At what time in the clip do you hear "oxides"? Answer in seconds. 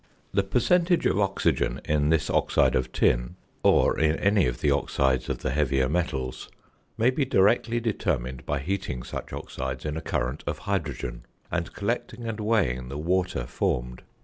4.71-5.29, 9.31-9.85